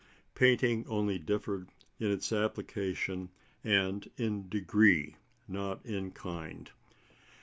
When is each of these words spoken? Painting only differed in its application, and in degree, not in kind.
Painting 0.33 0.83
only 0.89 1.19
differed 1.19 1.69
in 1.99 2.09
its 2.09 2.31
application, 2.33 3.29
and 3.63 4.09
in 4.17 4.49
degree, 4.49 5.15
not 5.47 5.85
in 5.85 6.09
kind. 6.09 6.71